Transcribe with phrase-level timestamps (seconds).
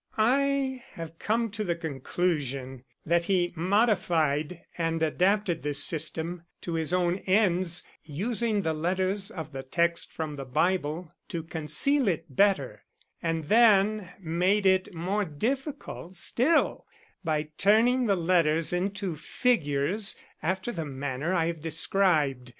[0.17, 6.91] I have come to the conclusion that he modified and adapted this system to his
[6.91, 12.81] own ends, using the letters of the text from the Bible to conceal it better,
[13.21, 16.87] and then made it more difficult still
[17.23, 22.49] by turning the letters into figures after the manner I have described.